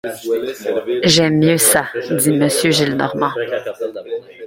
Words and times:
J’aime 1.03 1.37
mieux 1.37 1.59
ça, 1.59 1.87
dit 2.21 2.31
Monsieur 2.31 2.71
Gillenormand. 2.71 3.33